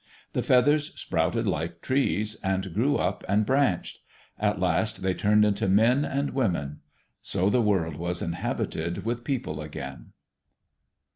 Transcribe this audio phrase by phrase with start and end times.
[0.33, 3.99] The feathers sprouted like trees, and grew up and branched.
[4.39, 6.79] At last they turned into men and women.
[7.21, 10.13] So the world was inhabited with people again.